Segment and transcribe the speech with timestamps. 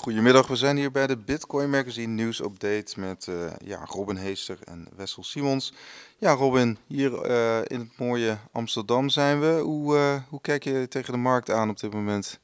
[0.00, 4.88] Goedemiddag, we zijn hier bij de Bitcoin Magazine nieuwsupdate met uh, ja, Robin Heester en
[4.96, 5.72] Wessel Simons.
[6.18, 9.60] Ja, Robin, hier uh, in het mooie Amsterdam zijn we.
[9.60, 12.40] Hoe, uh, hoe kijk je tegen de markt aan op dit moment?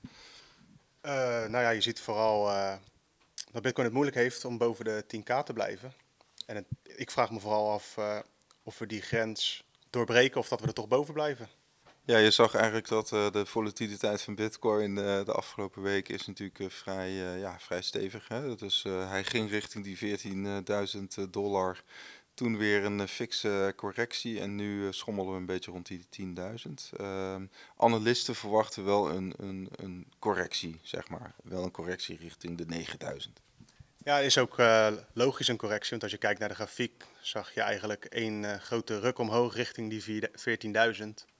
[1.02, 2.44] nou ja, je ziet vooral
[3.52, 5.92] dat Bitcoin het moeilijk heeft om boven de 10k te blijven.
[6.46, 7.96] En ik vraag me vooral af
[8.62, 11.48] of we die grens doorbreken of dat we er toch boven blijven.
[12.06, 16.26] Ja, je zag eigenlijk dat uh, de volatiliteit van Bitcoin uh, de afgelopen weken is
[16.26, 18.28] natuurlijk uh, vrij, ja, vrij stevig.
[18.28, 18.54] Hè?
[18.54, 20.18] Dus hij ging richting die
[21.24, 21.82] 14.000 dollar.
[22.34, 26.96] Toen weer een fikse correctie en nu schommelen we een beetje rond die 10.000.
[26.96, 31.34] Ehm, analisten verwachten wel een, een, een correctie, zeg maar.
[31.42, 32.86] Wel een correctie richting de
[33.26, 33.32] 9.000.
[34.04, 34.56] Ja, is ook
[35.12, 35.90] logisch een correctie.
[35.90, 39.90] Want als je kijkt naar de grafiek, zag je eigenlijk één grote ruk omhoog richting
[39.90, 40.30] die
[40.96, 41.35] 14.000.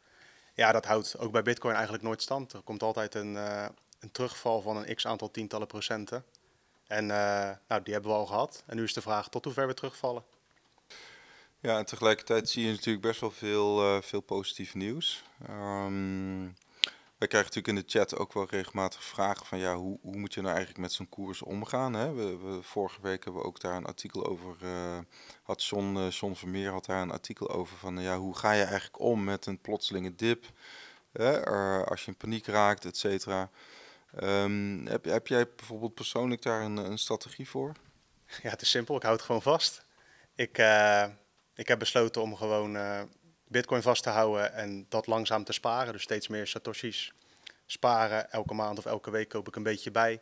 [0.56, 2.52] Ja, dat houdt ook bij Bitcoin eigenlijk nooit stand.
[2.52, 3.66] Er komt altijd een, uh,
[4.01, 6.24] een terugval van een x aantal tientallen procenten.
[6.87, 8.62] En uh, nou, die hebben we al gehad.
[8.66, 10.24] En nu is de vraag tot hoe ver we terugvallen.
[11.60, 15.24] Ja, en tegelijkertijd zie je natuurlijk best wel veel, uh, veel positief nieuws.
[15.51, 16.54] Um,
[17.19, 20.35] wij krijgen natuurlijk in de chat ook wel regelmatig vragen van ja, hoe, hoe moet
[20.35, 21.93] je nou eigenlijk met zo'n koers omgaan?
[21.93, 22.13] Hè?
[22.13, 24.99] We, vorige week hebben we ook daar een artikel over, uh,
[25.43, 29.01] had John, uh, Vermeer had daar een artikel over van ja, hoe ga je eigenlijk
[29.01, 30.45] om met een plotselinge dip?
[31.13, 31.49] Hè?
[31.49, 33.51] Uh, als je in paniek raakt, et cetera.
[34.23, 37.73] Um, heb, heb jij bijvoorbeeld persoonlijk daar een, een strategie voor?
[38.43, 38.97] Ja, het is simpel.
[38.97, 39.85] Ik houd het gewoon vast.
[40.35, 40.59] Ik,
[41.55, 42.77] ik heb besloten om gewoon
[43.49, 45.93] Bitcoin vast te houden en dat langzaam te sparen.
[45.93, 47.13] Dus steeds meer Satoshis
[47.66, 48.30] sparen.
[48.30, 50.21] Elke maand of elke week koop ik een beetje bij.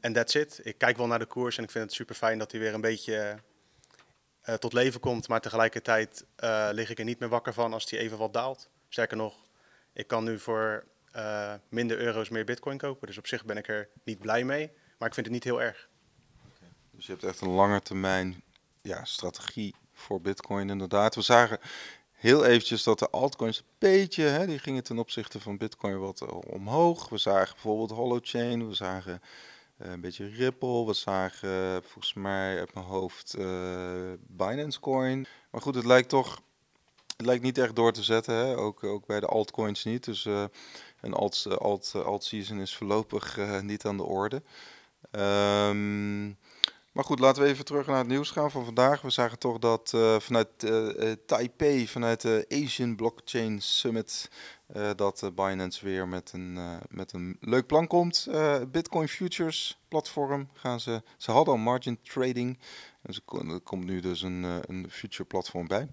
[0.00, 0.60] En that's it.
[0.62, 2.74] Ik kijk wel naar de koers en ik vind het super fijn dat hij weer
[2.74, 3.38] een beetje
[4.48, 5.28] uh, tot leven komt.
[5.28, 8.68] Maar tegelijkertijd uh, lig ik er niet meer wakker van als hij even wat daalt.
[8.88, 9.36] Sterker nog,
[9.92, 10.84] ik kan nu voor
[11.16, 13.06] uh, minder euro's meer Bitcoin kopen.
[13.06, 14.70] Dus op zich ben ik er niet blij mee.
[14.98, 15.88] Maar ik vind het niet heel erg.
[16.90, 18.42] Dus je hebt echt een lange termijn
[18.82, 21.14] ja, strategie voor Bitcoin inderdaad.
[21.14, 21.58] We zagen
[22.20, 26.20] heel eventjes dat de altcoins een beetje, hè, die gingen ten opzichte van Bitcoin wat
[26.20, 27.08] eh, omhoog.
[27.08, 29.22] We zagen bijvoorbeeld Holochain, we zagen
[29.78, 33.34] uh, een beetje Ripple, we zagen uh, volgens mij uit mijn hoofd
[34.26, 35.26] Binance Coin.
[35.50, 36.40] Maar goed, het lijkt toch,
[37.16, 38.56] het lijkt niet echt door te zetten, hè?
[38.56, 40.04] Ook, ook bij de altcoins niet.
[40.04, 40.24] Dus
[41.00, 44.42] een alt, alt, alt season is voorlopig niet aan de orde.
[45.10, 46.38] Um,
[46.92, 49.02] maar goed, laten we even terug naar het nieuws gaan van vandaag.
[49.02, 54.30] We zagen toch dat uh, vanuit uh, Taipei, vanuit de Asian Blockchain Summit,
[54.96, 56.58] dat Binance weer met een,
[56.88, 58.28] met een leuk plan komt.
[58.68, 61.02] Bitcoin Futures platform gaan ze.
[61.16, 62.58] Ze hadden al margin trading.
[63.02, 63.22] En ze,
[63.52, 65.88] er komt nu dus een, een future platform bij.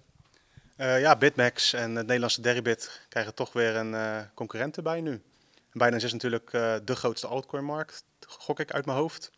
[0.76, 5.22] ja, Bitmax en het Nederlandse Deribit krijgen toch weer een concurrent erbij nu.
[5.72, 6.50] Binance is natuurlijk
[6.84, 9.30] de grootste altcoin markt, gok ik uit mijn hoofd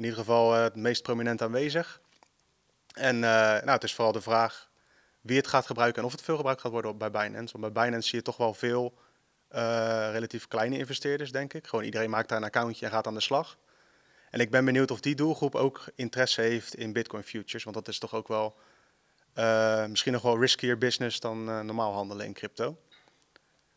[0.00, 2.00] in ieder geval uh, het meest prominent aanwezig.
[2.94, 4.70] En uh, nou, het is vooral de vraag
[5.20, 7.58] wie het gaat gebruiken en of het veel gebruikt gaat worden bij Binance.
[7.58, 8.94] Want bij Binance zie je toch wel veel
[9.52, 11.66] uh, relatief kleine investeerders, denk ik.
[11.66, 13.58] Gewoon iedereen maakt daar een accountje en gaat aan de slag.
[14.30, 17.64] En ik ben benieuwd of die doelgroep ook interesse heeft in Bitcoin futures.
[17.64, 18.56] Want dat is toch ook wel
[19.88, 22.78] misschien nog wel riskier business dan normaal handelen in crypto.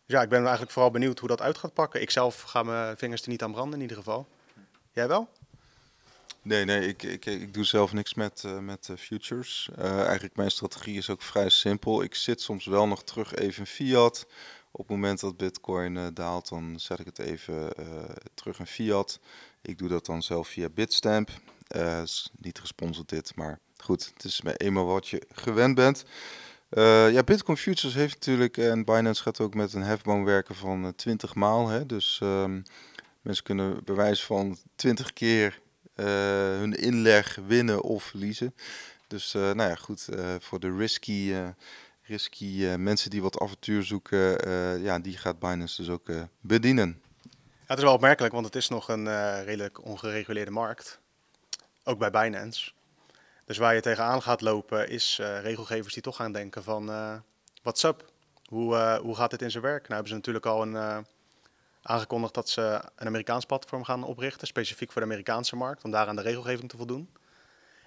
[0.05, 2.01] Dus ja, ik ben eigenlijk vooral benieuwd hoe dat uit gaat pakken.
[2.01, 4.27] Ik zelf ga mijn vingers er niet aan branden in ieder geval.
[4.91, 5.29] Jij wel?
[6.43, 9.69] Nee, nee, ik, ik, ik doe zelf niks met, uh, met uh, futures.
[9.79, 12.03] Uh, eigenlijk mijn strategie is ook vrij simpel.
[12.03, 14.27] Ik zit soms wel nog terug even in fiat.
[14.71, 17.73] Op het moment dat bitcoin daalt, dan zet ik het even
[18.33, 19.19] terug in fiat.
[19.61, 21.29] Ik doe dat dan zelf via Bitstamp.
[22.03, 26.03] is niet gesponsord dit, maar goed, het is eenmaal wat je gewend bent.
[27.13, 31.35] ja, Bitcoin Futures heeft natuurlijk, en Binance gaat ook met een hefboom werken van 20
[31.35, 31.67] maal.
[31.67, 32.63] Hè, dus um,
[33.21, 35.61] mensen kunnen bewijs van 20 keer
[35.95, 38.55] hun inleg winnen of verliezen.
[39.07, 41.33] Dus uh, nou ja, goed, uh, voor de risky,
[42.01, 44.49] risky mensen die wat avontuur zoeken,
[44.81, 46.09] ja, die gaat Binance dus ook
[46.41, 47.01] bedienen.
[47.21, 47.29] Ja,
[47.65, 49.05] het is wel opmerkelijk, want het is nog een
[49.43, 50.99] redelijk ongereguleerde markt.
[51.83, 52.71] Ook bij Binance.
[53.45, 56.85] Dus waar je tegenaan gaat lopen is regelgevers die toch gaan denken van,
[57.61, 58.11] what's up?
[58.45, 59.81] Hoe, hoe gaat dit in zijn werk?
[59.81, 61.05] Nou hebben ze natuurlijk al een
[61.83, 66.07] aangekondigd dat ze een Amerikaans platform gaan oprichten, specifiek voor de Amerikaanse markt, om daar
[66.07, 67.09] aan de regelgeving te voldoen.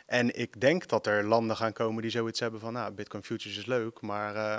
[0.07, 3.59] En ik denk dat er landen gaan komen die zoiets hebben van, nou, Bitcoin Futures
[3.59, 4.59] is leuk, maar uh,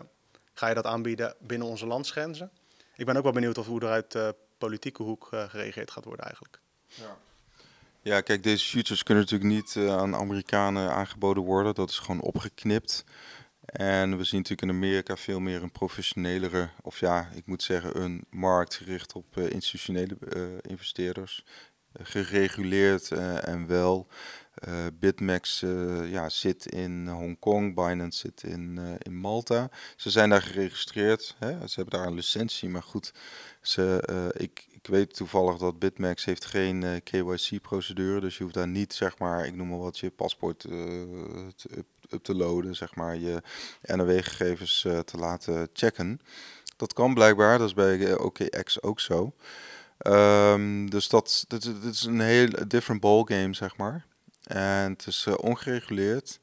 [0.54, 2.52] ga je dat aanbieden binnen onze landsgrenzen?
[2.96, 6.06] Ik ben ook wel benieuwd of hoe er uit de politieke hoek uh, gereageerd gaat
[6.06, 6.60] worden eigenlijk.
[6.86, 7.18] Ja.
[8.02, 11.76] Ja, kijk, deze futures kunnen natuurlijk niet uh, aan Amerikanen aangeboden worden.
[11.76, 13.04] Dat is gewoon opgeknipt.
[13.68, 18.02] En we zien natuurlijk in Amerika veel meer een professionelere, of ja, ik moet zeggen,
[18.02, 21.46] een markt gericht op uh, institutionele uh, investeerders.
[22.02, 23.12] gereguleerd
[23.42, 24.08] en wel.
[24.94, 25.60] Bitmax
[26.10, 29.70] ja, zit in Hongkong, Binance zit in, in Malta.
[29.96, 31.68] Ze zijn daar geregistreerd, hè?
[31.68, 33.14] ze hebben daar een licentie, maar goed,
[33.62, 34.04] ze,
[34.38, 38.94] ik, ik weet toevallig dat Bitmax heeft geen uh, KYC-procedure, dus je hoeft daar niet,
[38.94, 43.42] zeg maar, ik noem maar wat, je paspoort te, up, te loaden, zeg maar, je
[43.82, 46.22] NOW-gegevens te laten checken.
[46.78, 49.34] Dat kan blijkbaar, dat is bij OKX ook zo.
[50.08, 51.46] Um, dus dat,
[51.84, 54.06] is een heel different ballgame, zeg maar.
[54.44, 56.40] En het is uh, ongereguleerd.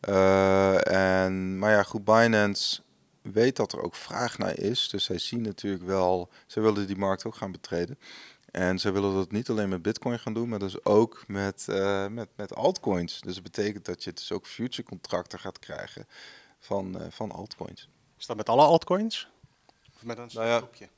[0.00, 2.80] En, maar ja, goed, Binance
[3.22, 4.88] weet dat er ook vraag naar is.
[4.88, 7.98] Dus zij zien natuurlijk wel, zij willen die markt ook gaan betreden.
[8.50, 12.06] En zij willen dat niet alleen met Bitcoin gaan doen, maar dus ook met, uh,
[12.06, 13.20] met, met altcoins.
[13.20, 16.06] Dus dat betekent dat je dus ook future contracten gaat krijgen
[16.58, 17.88] van, van altcoins.
[18.18, 19.28] Is dat met alle altcoins?
[19.94, 20.88] Of met een nou ja,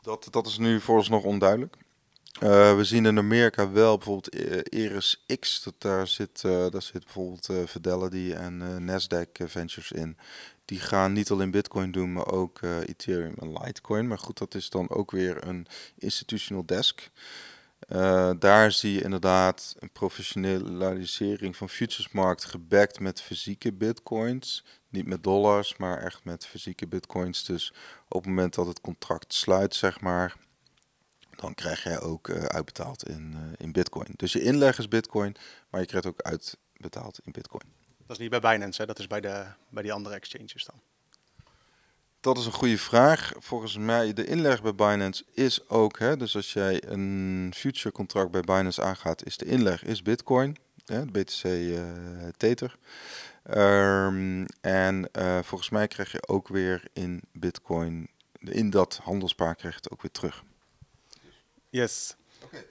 [0.00, 1.76] dat, dat is nu vooralsnog onduidelijk.
[2.42, 4.34] Uh, we zien in Amerika wel bijvoorbeeld
[4.72, 10.16] Eris X, dat daar, zit, daar zit bijvoorbeeld Fidelity en Nasdaq Ventures in.
[10.64, 14.06] Die gaan niet alleen Bitcoin doen, maar ook Ethereum en Litecoin.
[14.08, 15.66] Maar goed, dat is dan ook weer een
[15.98, 17.10] institutional desk.
[18.38, 24.64] daar zie je inderdaad een professionalisering van futuresmarkt gebackt met fysieke bitcoins.
[24.88, 27.44] Niet met dollars, maar echt met fysieke bitcoins.
[27.44, 27.72] Dus
[28.08, 30.36] op het moment dat het contract sluit, zeg maar,
[31.36, 34.08] dan krijg jij ook uh, uitbetaald in, in bitcoin.
[34.16, 35.36] Dus je inleg is bitcoin,
[35.70, 37.83] maar je krijgt ook uitbetaald in bitcoin.
[38.06, 38.86] Dat is niet bij Binance, hè?
[38.86, 40.80] dat is bij, de, bij die andere exchanges dan.
[42.20, 43.32] Dat is een goede vraag.
[43.38, 48.30] Volgens mij, de inleg bij Binance is ook, hè, dus als jij een future contract
[48.30, 51.82] bij Binance aangaat, is de inleg is bitcoin, hè, de BTC uh,
[52.36, 52.76] Tether.
[53.50, 58.08] Um, en uh, volgens mij krijg je ook weer in bitcoin,
[58.38, 60.44] in dat handelspaar krijg je het ook weer terug.
[61.70, 62.16] Yes.
[62.44, 62.66] Okay.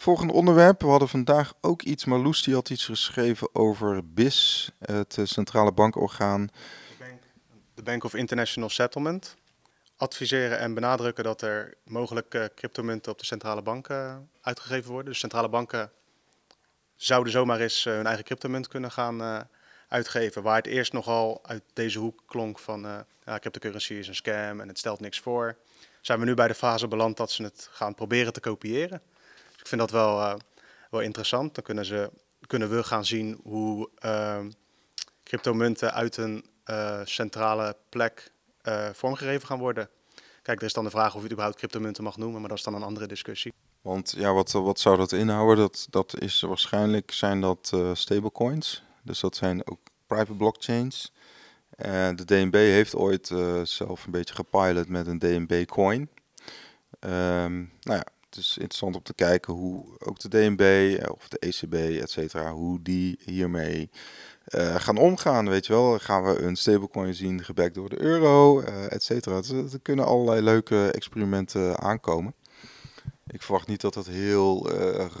[0.00, 0.80] Volgende onderwerp.
[0.80, 2.04] We hadden vandaag ook iets.
[2.04, 6.48] Marloes die had iets geschreven over BIS, het centrale bankorgaan.
[7.74, 9.36] De Bank, of International Settlement.
[9.96, 15.10] Adviseren en benadrukken dat er mogelijk cryptomunten op de centrale banken uitgegeven worden.
[15.10, 15.90] Dus centrale banken
[16.96, 19.46] zouden zomaar eens uh, hun eigen cryptomunt kunnen gaan
[19.88, 20.42] uitgeven.
[20.42, 24.60] Waar het eerst nogal uit deze hoek klonk van uh, ja, cryptocurrency is een scam
[24.60, 25.56] en het stelt niks voor.
[26.00, 29.02] Zijn we nu bij de fase beland dat ze het gaan proberen te kopiëren.
[29.68, 30.34] Ik vind dat wel, uh,
[30.90, 31.54] wel interessant.
[31.54, 32.10] Dan kunnen, ze,
[32.46, 34.40] kunnen we gaan zien hoe uh,
[35.22, 38.32] cryptomunten uit een uh, centrale plek
[38.92, 39.88] vormgegeven gaan worden.
[40.42, 42.58] Kijk, er is dan de vraag of je het überhaupt cryptomunten mag noemen, maar dat
[42.58, 43.52] is dan een andere discussie.
[43.80, 45.56] Want ja, wat, wat zou dat inhouden?
[45.56, 48.82] Dat, dat is waarschijnlijk zijn dat stablecoins.
[49.02, 51.12] Dus dat zijn ook private blockchains.
[51.76, 53.26] En de DNB heeft ooit
[53.62, 56.08] zelf een beetje gepilot met een DNB coin.
[57.00, 60.60] Um, nou ja, het is interessant om te kijken hoe ook de DNB
[61.00, 63.90] eh, of de ECB, et cetera, hoe die hiermee
[64.48, 65.48] uh, gaan omgaan.
[65.48, 69.40] Weet je wel, gaan we een stablecoin zien gebackt door de euro, uh, et cetera.
[69.40, 72.34] Dus er kunnen allerlei leuke experimenten aankomen.
[73.26, 74.70] Ik verwacht niet dat het heel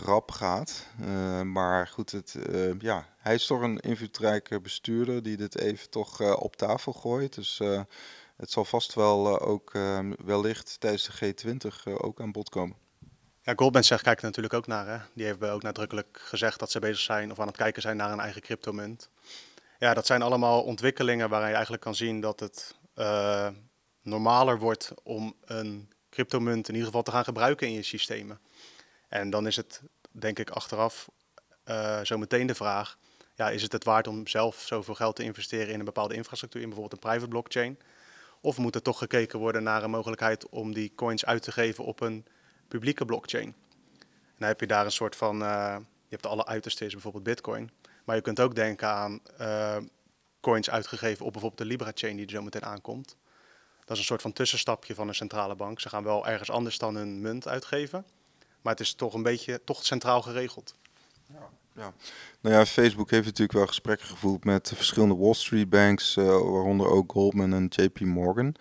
[0.04, 0.86] rap gaat.
[1.44, 2.34] Maar goed, het,
[2.78, 7.34] ja, hij is toch een invloedrijke bestuurder die dit even toch op tafel gooit.
[7.34, 7.60] Dus
[8.36, 9.72] het zal vast wel ook
[10.24, 12.76] wellicht tijdens de G20 ook aan bod komen.
[13.48, 14.86] Ja, Goldman Sachs kijkt er natuurlijk ook naar.
[14.86, 14.98] Hè?
[15.12, 18.12] Die heeft ook nadrukkelijk gezegd dat ze bezig zijn of aan het kijken zijn naar
[18.12, 19.10] een eigen cryptomunt.
[19.78, 22.74] Ja, dat zijn allemaal ontwikkelingen waarin je eigenlijk kan zien dat het
[24.02, 28.40] normaler wordt om een cryptomunt in ieder geval te gaan gebruiken in je systemen.
[29.08, 31.08] En dan is het, denk ik, achteraf
[31.64, 32.98] uh, zo meteen de vraag:
[33.34, 36.62] ja, is het het waard om zelf zoveel geld te investeren in een bepaalde infrastructuur,
[36.62, 37.78] in bijvoorbeeld een private blockchain?
[38.40, 41.84] Of moet er toch gekeken worden naar een mogelijkheid om die coins uit te geven
[41.84, 42.26] op een
[42.68, 43.54] publieke blockchain?
[44.38, 47.70] Dan heb je daar een soort van, uh, je hebt alle uitersten, is bijvoorbeeld Bitcoin.
[48.04, 49.76] Maar je kunt ook denken aan uh,
[50.40, 53.16] coins uitgegeven op bijvoorbeeld de Libra-chain die er zo meteen aankomt.
[53.80, 55.80] Dat is een soort van tussenstapje van een centrale bank.
[55.80, 58.04] Ze gaan wel ergens anders dan hun munt uitgeven.
[58.62, 60.74] Maar het is toch een beetje toch centraal geregeld.
[61.26, 61.48] Ja.
[61.78, 61.92] Ja.
[62.40, 66.86] Nou ja, Facebook heeft natuurlijk wel gesprekken gevoerd met verschillende Wall Street banks, uh, waaronder
[66.86, 68.54] ook Goldman en JP Morgan.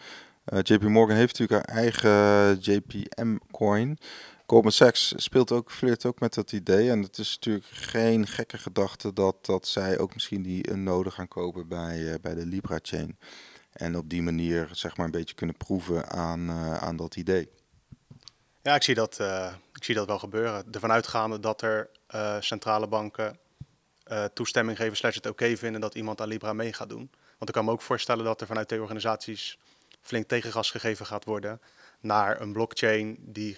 [0.53, 3.97] Uh, JP Morgan heeft natuurlijk haar eigen JPM coin.
[4.45, 6.89] Goldman Sachs speelt ook, flirt ook met dat idee.
[6.89, 11.13] En het is natuurlijk geen gekke gedachte dat, dat zij ook misschien die een nodig
[11.13, 13.17] gaan kopen bij, uh, bij de Libra chain.
[13.71, 17.49] En op die manier zeg maar een beetje kunnen proeven aan, aan dat idee.
[18.61, 19.19] Ja, ik zie dat,
[19.73, 20.65] ik zie dat wel gebeuren.
[20.71, 21.89] Ervan uitgaande dat er
[22.39, 23.39] centrale banken
[24.33, 27.09] toestemming geven, slash het oké vinden dat iemand aan Libra mee gaat doen.
[27.37, 29.57] Want ik kan me ook voorstellen dat er vanuit de organisaties
[30.07, 31.61] flink tegengas gegeven gaat worden
[31.99, 33.57] naar een blockchain die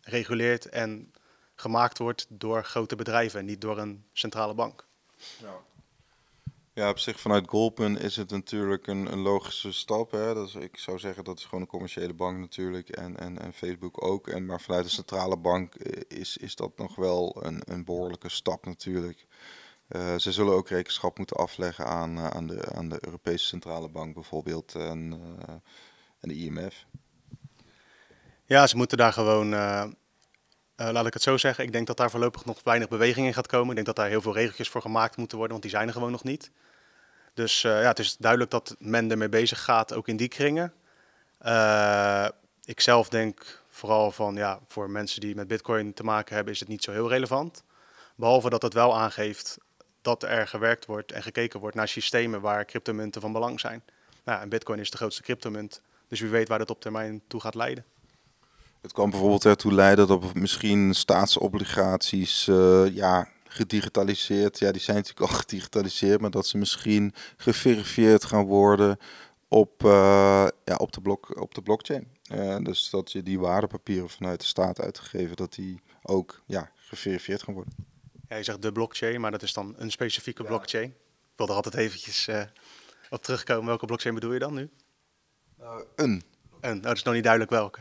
[0.00, 1.12] gereguleerd en
[1.54, 4.86] gemaakt wordt door grote bedrijven en niet door een centrale bank.
[5.40, 5.64] Ja.
[6.76, 10.10] Ja, op zich vanuit Golpen is het natuurlijk een, logische stap.
[10.10, 10.34] Hè?
[10.34, 14.04] Dat ik zou zeggen dat is gewoon een commerciële bank natuurlijk en, en, en Facebook
[14.04, 14.28] ook.
[14.28, 18.28] En, maar vanuit de centrale bank eh, is, is dat nog wel een, een behoorlijke
[18.28, 19.26] stap natuurlijk.
[19.88, 23.88] Uh, ze zullen ook rekenschap moeten afleggen aan, uh, aan, de, aan de Europese Centrale
[23.88, 25.54] Bank bijvoorbeeld en, uh,
[26.20, 26.86] en de IMF.
[28.44, 29.48] Ja, ze moeten daar gewoon,
[30.76, 33.46] laat ik het zo zeggen, ik denk dat daar voorlopig nog weinig beweging in gaat
[33.46, 33.68] komen.
[33.68, 35.94] Ik denk dat daar heel veel regeltjes voor gemaakt moeten worden, want die zijn er
[35.94, 36.50] gewoon nog niet.
[37.34, 40.72] Dus ja, het is duidelijk dat men ermee bezig gaat, ook in die kringen.
[42.64, 46.60] ik zelf denk vooral van, ja, voor mensen die met bitcoin te maken hebben, is
[46.60, 47.64] het niet zo heel relevant.
[48.16, 49.58] Behalve dat het wel aangeeft
[50.06, 53.82] dat er gewerkt wordt en gekeken wordt naar systemen waar cryptomunten van belang zijn.
[54.24, 57.40] Nou, en bitcoin is de grootste cryptomunt, dus wie weet waar dat op termijn toe
[57.40, 57.84] gaat leiden.
[58.80, 65.30] Het kan bijvoorbeeld ertoe leiden dat misschien staatsobligaties uh, ja, gedigitaliseerd, ja die zijn natuurlijk
[65.30, 68.98] al gedigitaliseerd, maar dat ze misschien geverifieerd gaan worden
[69.48, 72.08] op, uh, ja, op, de, blok, op de blockchain.
[72.32, 77.42] Uh, dus dat je die waardepapieren vanuit de staat uitgegeven, dat die ook ja, geverifieerd
[77.42, 77.95] gaan worden.
[78.28, 80.88] Ja, je zegt de blockchain, maar dat is dan een specifieke blockchain.
[80.88, 82.42] Ik wil er altijd eventjes uh,
[83.10, 83.66] op terugkomen.
[83.66, 84.70] Welke blockchain bedoel je dan nu?
[85.60, 86.22] Uh, een.
[86.60, 87.80] Een, dat is nog niet duidelijk welke.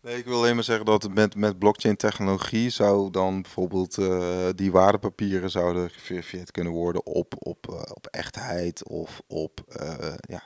[0.00, 4.48] Nee, ik wil alleen maar zeggen dat met, met blockchain technologie zou dan bijvoorbeeld uh,
[4.54, 10.42] die waardepapieren zouden geverifieerd kunnen worden op, op, uh, op echtheid of op, uh, ja.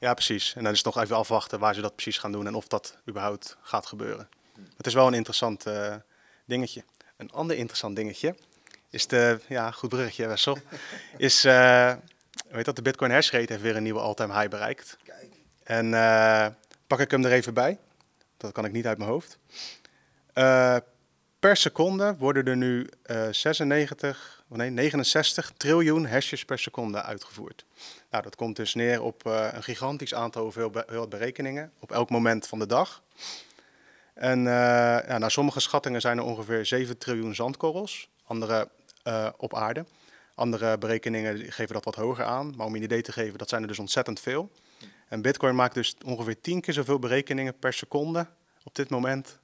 [0.00, 0.54] Ja, precies.
[0.54, 2.66] En dan is het nog even afwachten waar ze dat precies gaan doen en of
[2.66, 4.28] dat überhaupt gaat gebeuren.
[4.76, 5.64] Het is wel een interessant
[6.46, 6.84] dingetje.
[7.16, 8.34] Een ander interessant dingetje
[8.90, 10.58] is de, ja, goed bruggetje Wessel,
[11.16, 11.94] is, uh,
[12.48, 14.96] weet dat, de Bitcoin hash rate heeft weer een nieuwe all-time high bereikt.
[15.04, 15.28] Kijk.
[15.62, 16.46] En uh,
[16.86, 17.78] pak ik hem er even bij,
[18.36, 19.38] dat kan ik niet uit mijn hoofd.
[20.34, 20.76] Uh,
[21.38, 22.88] per seconde worden er nu
[23.30, 27.64] 96, nee, 69 triljoen hashes per seconde uitgevoerd.
[28.10, 30.70] Nou, dat komt dus neer op een gigantisch aantal hoeveel
[31.08, 33.02] berekeningen op elk moment van de dag.
[34.16, 34.44] En uh,
[35.08, 38.68] ja, naar sommige schattingen zijn er ongeveer 7 triljoen zandkorrels, andere
[39.04, 39.84] uh, op aarde.
[40.34, 43.48] Andere berekeningen geven dat wat hoger aan, maar om je een idee te geven, dat
[43.48, 44.50] zijn er dus ontzettend veel.
[45.08, 48.26] En Bitcoin maakt dus ongeveer 10 keer zoveel berekeningen per seconde
[48.64, 49.38] op dit moment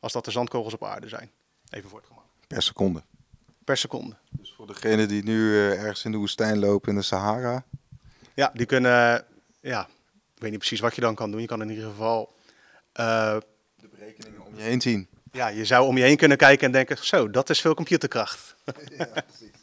[0.00, 1.30] als dat de zandkorrels op aarde zijn.
[1.70, 2.28] Even voortgemaakt.
[2.46, 3.02] Per seconde?
[3.64, 4.16] Per seconde.
[4.30, 7.64] Dus voor degenen die nu uh, ergens in de woestijn lopen in de Sahara?
[8.34, 9.24] Ja, die kunnen,
[9.60, 9.88] ja,
[10.34, 11.40] ik weet niet precies wat je dan kan doen.
[11.40, 12.32] Je kan in ieder geval
[13.80, 15.08] de berekeningen om je heen zien.
[15.32, 18.54] Ja, je zou om je heen kunnen kijken en denken, zo, dat is veel computerkracht.
[18.98, 19.60] ja, precies.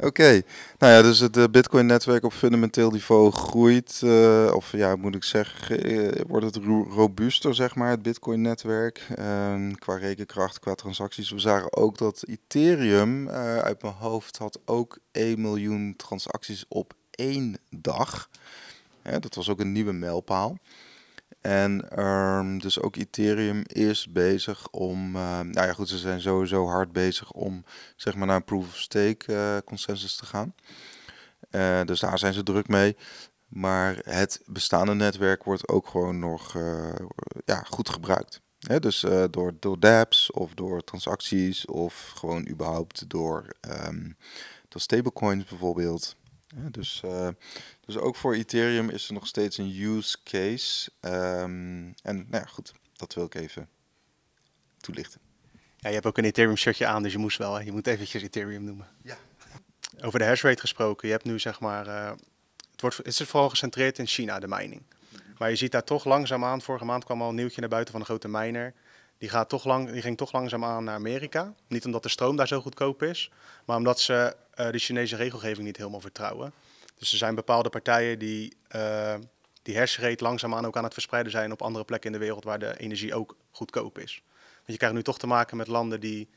[0.00, 0.44] Oké, okay.
[0.78, 5.24] nou ja, dus het uh, Bitcoin-netwerk op fundamenteel niveau groeit, uh, of ja, moet ik
[5.24, 6.56] zeggen, uh, wordt het
[6.90, 11.30] robuuster, zeg maar, het Bitcoin-netwerk, ehm, qua rekenkracht, qua transacties.
[11.30, 17.58] We zagen ook dat Ethereum, uit mijn hoofd, had ook 1 miljoen transacties op één
[17.70, 18.28] dag.
[19.02, 20.58] dat was ook een nieuwe mijlpaal.
[21.40, 26.66] En um, dus ook Ethereum is bezig om, uh, nou ja goed, ze zijn sowieso
[26.66, 27.64] hard bezig om
[27.96, 30.54] zeg maar naar een proof of stake uh, consensus te gaan.
[31.50, 32.96] Uh, dus daar zijn ze druk mee.
[33.48, 36.52] Maar het bestaande netwerk wordt ook gewoon nog
[37.44, 38.40] ja, goed gebruikt.
[38.58, 43.46] Hè, dus door, door dApps of door transacties of gewoon überhaupt door,
[43.86, 44.16] um,
[44.68, 46.16] door stablecoins bijvoorbeeld.
[46.56, 47.28] Ja, dus, uh,
[47.80, 50.90] dus ook voor Ethereum is er nog steeds een use case.
[51.00, 53.68] Um, en nou ja, goed, dat wil ik even
[54.80, 55.20] toelichten.
[55.76, 58.22] Ja, je hebt ook een Ethereum shirtje aan, dus je moest wel, je moet eventjes
[58.22, 58.86] Ethereum noemen.
[59.02, 59.16] Ja.
[60.00, 62.10] Over de hash rate gesproken, je hebt nu zeg maar, uh,
[62.70, 64.82] het, wordt, het is vooral gecentreerd in China, de mining.
[65.38, 68.00] Maar je ziet daar toch langzaamaan, vorige maand kwam al een nieuwtje naar buiten van
[68.00, 68.74] een grote miner.
[69.18, 71.54] Die, gaat toch lang, die ging toch langzaamaan naar Amerika.
[71.66, 73.30] Niet omdat de stroom daar zo goedkoop is,
[73.64, 74.36] maar omdat ze
[74.70, 76.52] de Chinese regelgeving niet helemaal vertrouwen.
[76.98, 79.14] Dus er zijn bepaalde partijen die uh,
[79.62, 82.58] die hash langzaamaan ook aan het verspreiden zijn op andere plekken in de wereld waar
[82.58, 84.22] de energie ook goedkoop is.
[84.54, 86.28] Want je krijgt nu toch te maken met landen die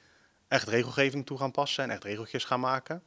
[0.48, 3.04] echt regelgeving toe gaan passen en echt regeltjes gaan maken.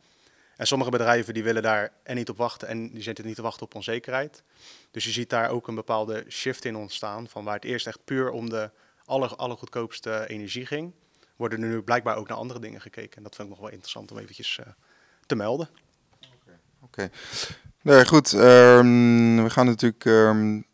[0.56, 3.42] En sommige bedrijven die willen daar en niet op wachten en die zitten niet te
[3.42, 4.42] wachten op onzekerheid.
[4.90, 8.04] Dus je ziet daar ook een bepaalde shift in ontstaan van waar het eerst echt
[8.04, 8.70] puur om de
[9.04, 10.94] aller, allergoedkoopste energie ging,
[11.36, 13.16] worden er nu blijkbaar ook naar andere dingen gekeken.
[13.16, 14.66] En dat vind ik nog wel interessant om eventjes uh,
[15.26, 15.68] te melden.
[16.20, 16.58] Oké.
[16.80, 17.10] Okay.
[17.82, 18.32] Nee, goed.
[18.32, 20.64] Um, we gaan natuurlijk um,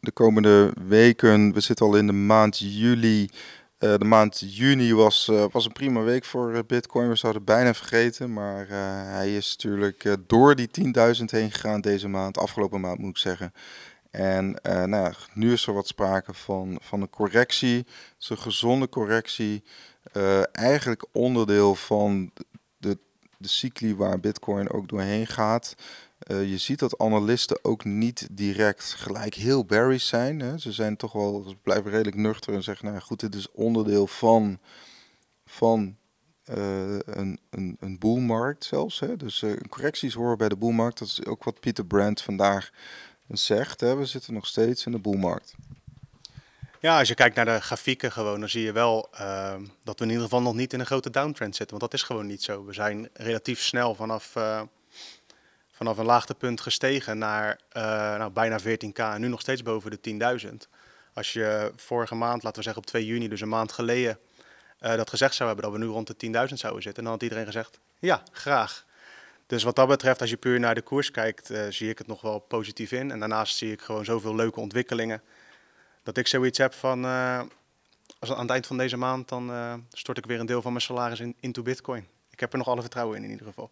[0.00, 1.52] de komende weken.
[1.52, 3.30] We zitten al in de maand juli.
[3.78, 7.08] Uh, de maand juni was, uh, was een prima week voor Bitcoin.
[7.08, 8.32] We zouden bijna vergeten.
[8.32, 8.66] Maar
[9.08, 10.68] hij is natuurlijk door die
[11.18, 12.38] 10.000 heen gegaan deze maand.
[12.38, 13.52] Afgelopen maand moet ik zeggen.
[14.10, 17.86] En nou ja, nu is er wat sprake van, van een correctie.
[18.18, 19.62] Het een gezonde correctie.
[20.52, 22.32] Eigenlijk onderdeel van
[23.38, 25.74] de, cycli waar Bitcoin ook doorheen gaat.
[26.30, 30.40] Uh, je ziet dat analisten ook niet direct gelijk heel bearish zijn.
[30.40, 30.58] Hè.
[30.58, 34.06] Ze zijn toch wel, ze blijven redelijk nuchter en zeggen, nou goed, dit is onderdeel
[34.06, 34.58] van,
[35.44, 35.96] van
[36.50, 39.00] uh, een, een, een boelmarkt zelfs.
[39.00, 39.16] Hè.
[39.16, 40.98] Dus uh, correcties horen bij de boelmarkt.
[40.98, 42.70] Dat is ook wat Peter Brandt vandaag
[43.28, 43.80] zegt.
[43.80, 43.96] Hè.
[43.96, 45.54] We zitten nog steeds in de boelmarkt.
[46.80, 49.54] Ja, als je kijkt naar de grafieken gewoon, dan zie je wel uh,
[49.84, 51.78] dat we in ieder geval nog niet in een grote downtrend zitten.
[51.78, 52.64] Want dat is gewoon niet zo.
[52.64, 54.60] We zijn relatief snel vanaf, uh,
[55.72, 60.40] vanaf een laagtepunt gestegen naar uh, nou, bijna 14k en nu nog steeds boven de
[60.46, 60.54] 10.000.
[61.14, 64.18] Als je vorige maand, laten we zeggen op 2 juni, dus een maand geleden,
[64.78, 67.46] dat gezegd zou hebben dat we nu rond de 10.000 zouden zitten, dan had iedereen
[67.46, 68.84] gezegd, ja, graag.
[69.46, 72.20] Dus wat dat betreft, als je puur naar de koers kijkt, zie ik het nog
[72.20, 73.10] wel positief in.
[73.10, 75.22] En daarnaast zie ik gewoon zoveel leuke ontwikkelingen
[76.06, 77.40] dat ik zoiets heb van, uh,
[78.18, 80.72] als aan het eind van deze maand, dan uh, stort ik weer een deel van
[80.72, 82.06] mijn salaris in, into bitcoin.
[82.30, 83.70] Ik heb er nog alle vertrouwen in in ieder geval.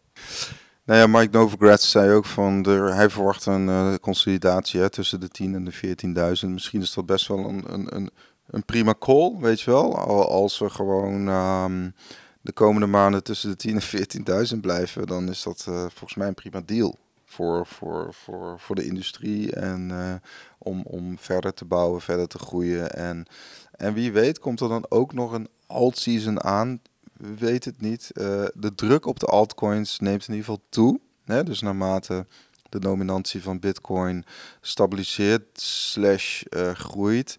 [0.85, 5.21] Nou ja, Mike Novogratz zei ook van, de, hij verwacht een uh, consolidatie hè, tussen
[5.21, 6.49] de 10 en de 14.000.
[6.49, 8.11] Misschien is dat best wel een, een,
[8.47, 9.97] een, prima call, weet je wel.
[10.29, 11.95] Als we gewoon um,
[12.41, 16.35] de komende maanden tussen de 10 en 14.000 blijven, dan is dat volgens mij een
[16.35, 16.99] prima deal
[17.35, 20.15] voor, voor, voor, voor de industrie en uh,
[20.59, 22.93] om, om verder te bouwen, verder te groeien.
[22.93, 23.27] En,
[23.71, 26.81] en wie weet komt er dan ook nog een alt-season aan.
[27.13, 28.11] We weten het niet.
[28.13, 28.25] Uh,
[28.55, 31.01] de druk op de altcoins neemt in ieder geval toe.
[31.25, 31.43] Hè?
[31.43, 32.27] Dus naarmate
[32.69, 34.25] de dominantie van Bitcoin
[34.61, 37.37] stabiliseert slash uh, groeit,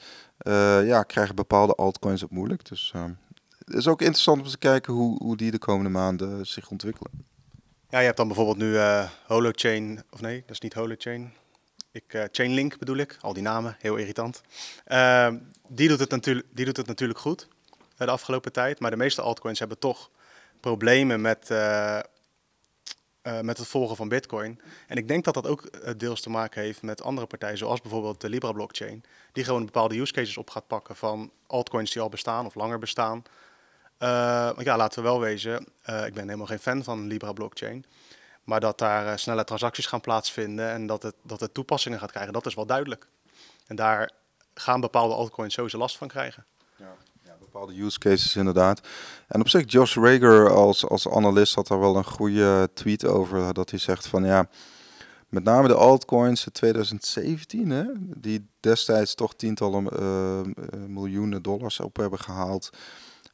[0.83, 2.65] ja, krijgen bepaalde altcoins het moeilijk.
[2.65, 2.93] Dus
[3.65, 7.11] het is ook interessant om te kijken hoe, hoe die de komende maanden zich ontwikkelen.
[7.89, 11.33] Ja, je hebt dan bijvoorbeeld nu uh, Holochain, of nee, dat is niet Holochain.
[11.91, 14.41] Ik, uh, Chainlink bedoel ik, al die namen, heel irritant.
[14.87, 15.33] Uh,
[15.67, 17.47] die, doet het natuurlijk, die doet het natuurlijk goed
[17.97, 20.09] de afgelopen tijd, maar de meeste altcoins hebben toch
[20.59, 21.49] problemen met,
[23.41, 24.61] met het volgen van Bitcoin.
[24.87, 25.69] En ik denk dat dat ook
[25.99, 29.99] deels te maken heeft met andere partijen, zoals bijvoorbeeld de Libra blockchain, die gewoon bepaalde
[29.99, 33.23] use cases op gaat pakken van altcoins die al bestaan of langer bestaan.
[33.99, 37.85] Uh, ja, laten we wel wezen, uh, ik ben helemaal geen fan van Libra blockchain.
[38.43, 42.11] Maar dat daar uh, snelle transacties gaan plaatsvinden en dat het, dat het toepassingen gaat
[42.11, 43.07] krijgen, dat is wel duidelijk.
[43.67, 44.11] En daar
[44.53, 46.45] gaan bepaalde altcoins sowieso last van krijgen.
[46.75, 48.87] Ja, ja bepaalde use cases inderdaad.
[49.27, 53.53] En op zich, Josh Rager als, als analist had daar wel een goede tweet over.
[53.53, 54.49] Dat hij zegt van ja,
[55.29, 59.83] met name de altcoins in 2017, hè, die destijds toch tientallen
[60.87, 62.69] miljoenen dollars op hebben gehaald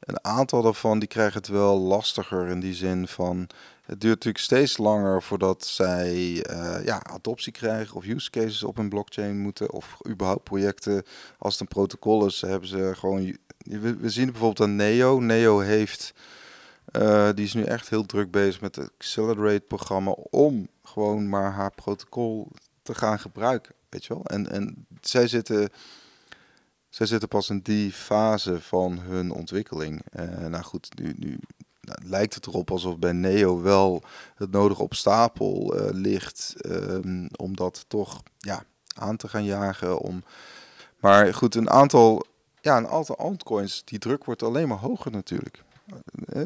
[0.01, 3.49] een aantal daarvan die krijgen het wel lastiger in die zin van
[3.91, 8.77] het duurt natuurlijk steeds langer voordat zij uh, ja, adoptie krijgen of use cases op
[8.77, 11.03] een blockchain moeten of überhaupt projecten.
[11.37, 13.37] Als het een protocol is, hebben ze gewoon.
[13.63, 15.19] We, zien bijvoorbeeld aan Neo.
[15.19, 16.13] Neo heeft.
[16.95, 21.71] Uh, die is nu echt heel druk bezig met het Accelerate-programma om gewoon maar haar
[21.71, 22.47] protocol
[22.81, 23.75] te gaan gebruiken.
[23.89, 24.25] Weet je wel?
[24.25, 25.69] En, en zij zitten
[26.91, 30.01] zij zitten pas in die fase van hun ontwikkeling.
[30.19, 31.39] Uh, nou goed, nu, nu
[31.81, 34.03] nou, lijkt het erop alsof bij Neo wel
[34.35, 38.63] het nodige op stapel uh, ligt um, om dat toch ja,
[38.95, 39.99] aan te gaan jagen.
[39.99, 40.23] Om...
[40.99, 42.25] Maar goed, een aantal,
[42.61, 45.63] ja, een aantal altcoins, die druk wordt alleen maar hoger natuurlijk.
[46.33, 46.43] Uh,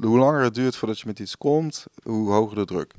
[0.00, 2.94] hoe langer het duurt voordat je met iets komt, hoe hoger de druk.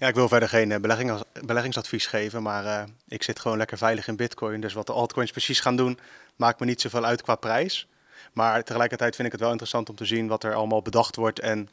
[0.00, 3.78] Ja, ik wil verder geen uh, belegging, beleggingsadvies geven, maar uh, ik zit gewoon lekker
[3.78, 4.60] veilig in Bitcoin.
[4.60, 5.98] Dus wat de altcoins precies gaan doen,
[6.36, 7.88] maakt me niet zoveel uit qua prijs.
[8.32, 11.38] Maar tegelijkertijd vind ik het wel interessant om te zien wat er allemaal bedacht wordt
[11.38, 11.68] en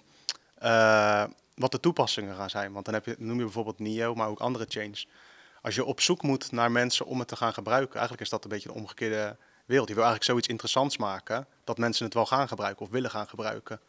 [0.63, 1.23] uh,
[1.55, 2.71] wat de toepassingen gaan zijn.
[2.71, 5.07] Want dan heb je, noem je bijvoorbeeld NIO, maar ook andere chains.
[5.61, 8.43] Als je op zoek moet naar mensen om het te gaan gebruiken, eigenlijk is dat
[8.43, 9.35] een beetje een omgekeerde
[9.65, 9.87] wereld.
[9.87, 13.27] Je wil eigenlijk zoiets interessants maken dat mensen het wel gaan gebruiken of willen gaan
[13.27, 13.79] gebruiken.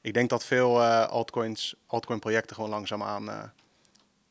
[0.00, 3.52] Ik denk dat veel altcoins, altcoin projecten gewoon langzaamaan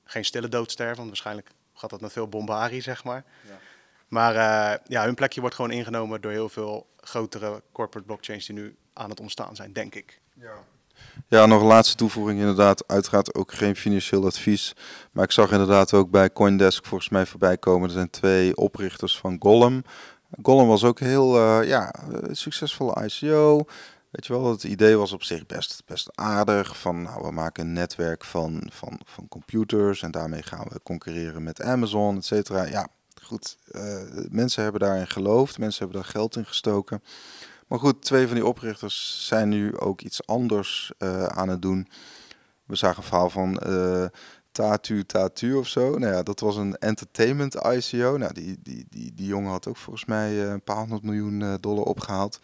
[0.10, 3.24] geen stille dood sterven, want waarschijnlijk gaat dat met veel bombarie, zeg maar.
[3.48, 3.60] Ja.
[4.08, 8.56] Maar uh, ja, hun plekje wordt gewoon ingenomen door heel veel grotere corporate blockchains die
[8.56, 10.20] nu aan het ontstaan zijn, denk ik.
[10.34, 10.54] Ja.
[11.28, 12.88] Ja, nog een laatste toevoeging inderdaad.
[12.88, 14.76] Uiteraard ook geen financieel advies.
[15.12, 17.88] Maar ik zag inderdaad ook bij Coindesk volgens mij voorbij komen.
[17.88, 19.84] Er zijn twee oprichters van Gollum.
[20.42, 21.94] Gollum was ook heel uh, ja,
[22.32, 23.66] succesvolle ICO.
[24.10, 26.78] Weet je wel, het idee was op zich best, best aardig.
[26.78, 31.44] Van nou, we maken een netwerk van, van, van computers en daarmee gaan we concurreren
[31.44, 32.66] met Amazon, et cetera.
[32.66, 32.88] Ja,
[33.22, 33.58] goed.
[33.72, 37.04] Uh, mensen hebben daarin geloofd, mensen hebben daar geld in gestoken.
[37.68, 41.88] Maar goed, twee van die oprichters zijn nu ook iets anders uh, aan het doen.
[42.66, 44.06] We zagen een verhaal van uh,
[44.52, 45.98] Tatu Tatu of zo.
[45.98, 48.18] Nou ja, dat was een entertainment ICO.
[48.18, 51.86] Nou, die, die, die, die jongen had ook volgens mij een paar honderd miljoen dollar
[51.86, 52.40] opgehaald.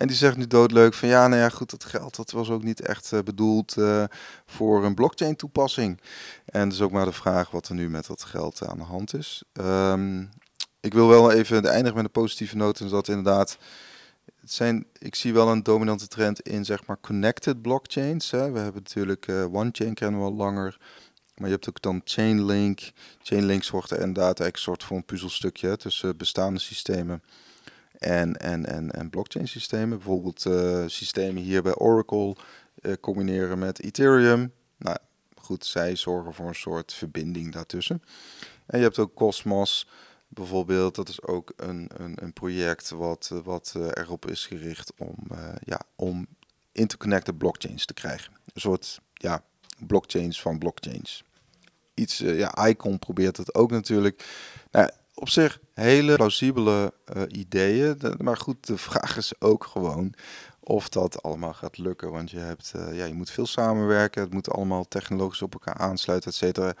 [0.00, 2.62] En die zegt nu doodleuk van ja, nou ja, goed, dat geld dat was ook
[2.62, 3.76] niet echt bedoeld
[4.46, 6.00] voor een blockchain toepassing.
[6.44, 9.14] En dus ook maar de vraag wat er nu met dat geld aan de hand
[9.14, 9.42] is.
[9.52, 10.30] Um,
[10.80, 12.80] ik wil wel even eindigen met een positieve noot.
[12.80, 13.58] En dat inderdaad,
[14.40, 18.30] het zijn, ik zie wel een dominante trend in zeg maar connected blockchains.
[18.30, 18.50] Hè.
[18.50, 20.78] We hebben natuurlijk uh, OneChain kennen we langer.
[21.34, 22.80] Maar je hebt ook dan Chainlink.
[23.22, 27.22] Chainlink zorgt er inderdaad eigenlijk een soort van puzzelstukje tussen bestaande systemen
[28.00, 29.98] en, en, en, en blockchain systemen.
[29.98, 32.36] Bijvoorbeeld uh, systemen hier bij Oracle
[32.82, 34.52] uh, combineren met Ethereum.
[34.76, 34.96] Nou
[35.34, 38.02] goed, zij zorgen voor een soort verbinding daartussen.
[38.66, 39.88] En je hebt ook Cosmos
[40.28, 40.94] bijvoorbeeld.
[40.94, 45.16] Dat is ook een, een, een project wat, wat uh, erop is gericht om,
[45.64, 46.26] ja, om
[46.72, 48.32] interconnected blockchains te krijgen.
[48.54, 49.44] Een soort ja,
[49.86, 51.24] blockchains van blockchains.
[51.94, 54.24] Iets, ja, Icon probeert het ook natuurlijk.
[54.70, 56.92] Nou, op zich hele plausibele
[57.28, 57.98] ideeën.
[58.18, 60.14] maar goed, de vraag is ook gewoon
[60.60, 62.10] of dat allemaal gaat lukken.
[62.10, 64.22] Want je, hebt, ja, je moet veel samenwerken.
[64.22, 66.74] Het moet allemaal technologisch op elkaar aansluiten, et cetera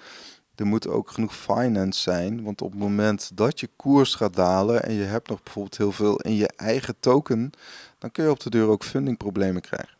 [0.60, 2.42] er moet ook genoeg finance zijn.
[2.42, 5.92] Want op het moment dat je koers gaat dalen en je hebt nog bijvoorbeeld heel
[5.92, 7.50] veel in je eigen token,
[7.98, 9.98] dan kun je op de deur ook fundingproblemen krijgen.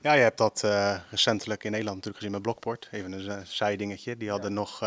[0.00, 2.88] Ja, je hebt dat uh, recentelijk in Nederland natuurlijk gezien met Blockport.
[2.90, 4.16] Even een zijdingetje.
[4.16, 4.82] Die hadden nog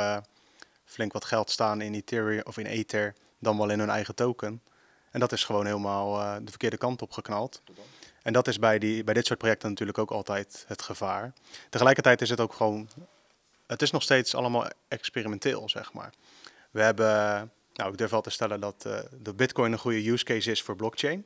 [0.86, 4.62] flink wat geld staan in Ethereum of in Ether, dan wel in hun eigen token.
[5.12, 7.62] En dat is gewoon helemaal de verkeerde kant op geknald.
[8.22, 11.34] En dat is bij, die, bij dit soort projecten natuurlijk ook altijd het gevaar.
[11.70, 12.90] Tegelijkertijd is het ook gewoon
[13.68, 16.14] het is nog steeds allemaal experimenteel, zeg maar.
[16.72, 17.08] We hebben,
[17.74, 20.62] nou, ik durf wel te stellen dat uh, de Bitcoin een goede use case is
[20.62, 21.26] voor blockchain.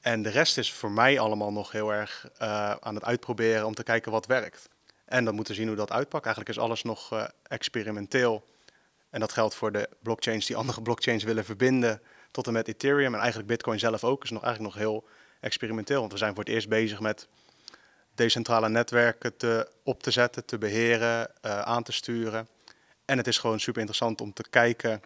[0.00, 3.74] En de rest is voor mij allemaal nog heel erg uh, aan het uitproberen om
[3.74, 4.68] te kijken wat werkt.
[5.04, 6.24] En dan moeten zien hoe dat uitpakt.
[6.24, 8.44] Eigenlijk is alles nog experimenteel.
[9.12, 13.14] En dat geldt voor de blockchains die andere blockchains willen verbinden tot en met Ethereum.
[13.14, 15.08] En eigenlijk Bitcoin zelf ook is nog eigenlijk nog heel
[15.40, 16.00] experimenteel.
[16.00, 17.28] Want we zijn voor het eerst bezig met
[18.14, 22.48] decentrale netwerken te, op te zetten, te beheren, uh, aan te sturen.
[23.04, 25.02] En het is gewoon super interessant om te kijken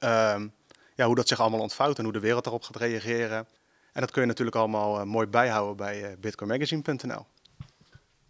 [0.00, 0.52] um,
[0.94, 3.46] ja, hoe dat zich allemaal ontvouwt en hoe de wereld erop gaat reageren.
[3.92, 7.26] En dat kun je natuurlijk allemaal uh, mooi bijhouden bij uh, bitcoinmagazine.nl.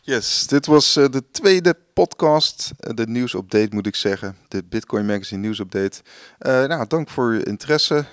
[0.06, 6.02] Yes, dit was de tweede podcast, de nieuwsupdate moet ik zeggen, de Bitcoin Magazine nieuwsupdate.
[6.38, 8.04] nou, dank voor uw interesse.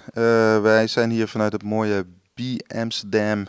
[0.62, 2.40] wij zijn hier vanuit het mooie B
[2.76, 3.48] Amsterdam.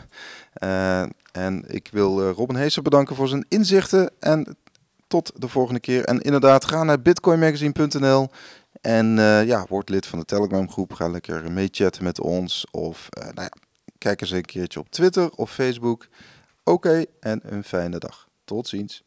[1.31, 4.11] En ik wil Robin Heeser bedanken voor zijn inzichten.
[4.19, 4.57] En
[5.07, 6.03] tot de volgende keer.
[6.03, 8.29] En inderdaad, ga naar bitcoinmagazine.nl.
[8.81, 10.93] En ja, word lid van de Telegram groep.
[10.93, 12.65] Ga lekker meechatten met ons.
[12.71, 13.51] Of nou ja,
[13.97, 16.07] kijk eens een keertje op Twitter of Facebook.
[16.63, 18.24] Oké, en een fijne dag.
[18.45, 19.04] Tot ziens.